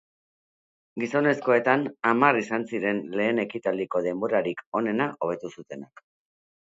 [1.01, 6.03] Gizonezkoetan hamar izan ziren lehen ekitaldiko denborarik onena hobetu zutenak.